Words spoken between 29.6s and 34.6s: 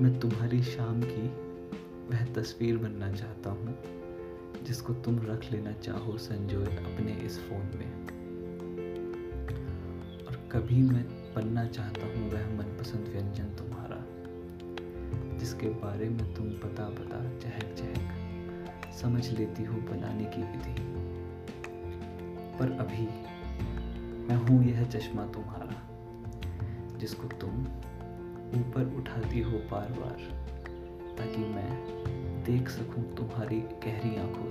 बार बार ताकि मैं देख सकूँ तुम्हारी गहरी आँखों